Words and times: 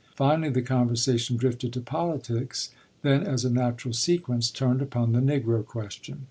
Finally 0.15 0.49
the 0.49 0.63
conversation 0.63 1.37
drifted 1.37 1.71
to 1.71 1.79
politics; 1.79 2.71
then, 3.03 3.21
as 3.21 3.45
a 3.45 3.51
natural 3.53 3.93
sequence, 3.93 4.49
turned 4.49 4.81
upon 4.81 5.11
the 5.11 5.19
Negro 5.19 5.63
question. 5.63 6.17